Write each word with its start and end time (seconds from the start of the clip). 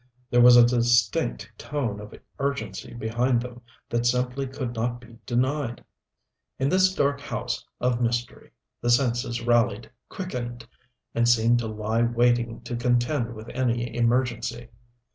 There 0.31 0.41
was 0.41 0.57
a 0.57 0.65
distinct 0.65 1.51
tone 1.59 1.99
of 1.99 2.15
urgency 2.39 2.91
behind 2.95 3.39
them 3.39 3.61
that 3.89 4.07
simply 4.07 4.47
could 4.47 4.73
not 4.73 4.99
be 4.99 5.19
denied. 5.27 5.85
In 6.57 6.69
this 6.69 6.95
dark 6.95 7.21
house 7.21 7.63
of 7.79 8.01
mystery 8.01 8.49
the 8.81 8.89
senses 8.89 9.43
rallied, 9.45 9.91
quickened, 10.09 10.65
and 11.13 11.29
seemed 11.29 11.59
to 11.59 11.67
lie 11.67 12.01
waiting 12.01 12.61
to 12.61 12.75
contend 12.75 13.35
with 13.35 13.49
any 13.49 13.95
emergency. 13.95 14.69